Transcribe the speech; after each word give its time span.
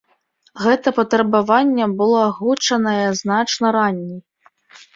Гэтае 0.63 0.93
патрабаванне 0.99 1.85
было 2.01 2.19
агучанае 2.31 3.07
значна 3.23 3.77
раней. 3.79 4.19